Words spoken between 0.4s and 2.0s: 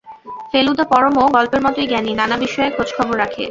ফেলুদা পরমও গল্পের মতোই